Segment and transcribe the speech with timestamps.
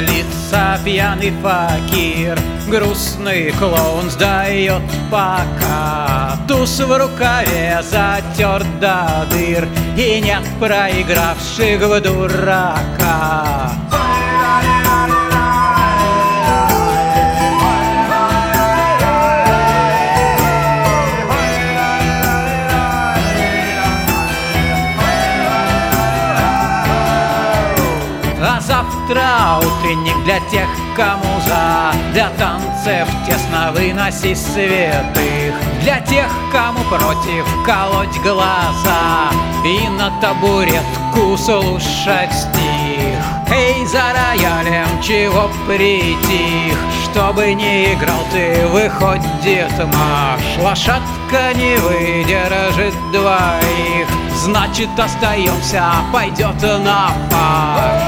[0.00, 6.38] Лица, пьяный факир Грустный клоун сдает пока.
[6.48, 13.61] Туз в рукаве затер до дыр И нет проигравших в дурака
[28.62, 31.92] завтра утренник для тех, кому за.
[32.12, 39.30] Для танцев тесно выноси святых Для тех, кому против колоть глаза.
[39.64, 43.02] И на табуретку слушать стих.
[43.50, 46.76] Эй, за роялем чего притих?
[47.04, 49.26] Чтобы не играл ты, выходит
[49.92, 54.08] марш Лошадка не выдержит двоих.
[54.34, 58.01] Значит, остаемся, пойдет на фарш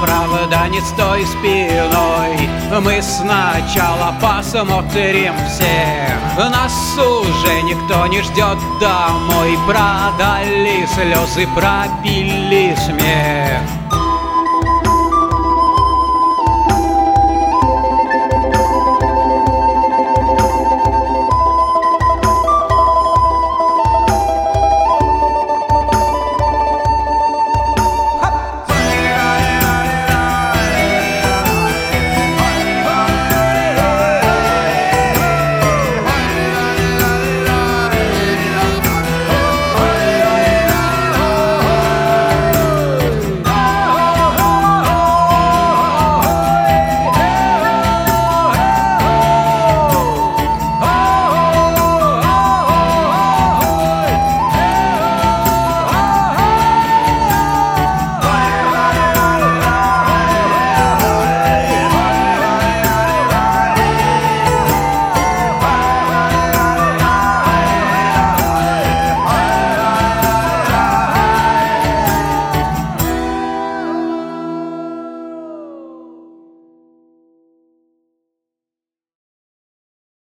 [0.00, 2.48] правда не стой спиной.
[2.82, 9.58] Мы сначала посмотрим всех Нас уже никто не ждет домой.
[9.66, 13.79] Продали слезы, пробили смех